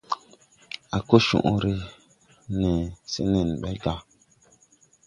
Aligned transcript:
A 0.97 0.99
ko 1.09 1.19
cõõre 1.27 1.73
nee 2.59 2.83
se 3.13 3.21
nen 3.31 3.49
ɓe 3.61 3.71
gà. 3.83 3.93